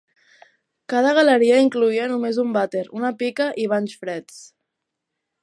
Cada 0.93 1.11
galeria 1.19 1.59
incloïa 1.65 2.07
només 2.13 2.41
un 2.45 2.57
vàter, 2.57 2.83
una 3.01 3.13
pica 3.21 3.49
i 3.65 3.69
banys 3.75 3.95
freds. 4.03 4.43